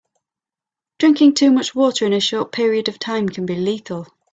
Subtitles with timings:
[0.97, 4.07] Drinking too much water in a short period of time can be lethal.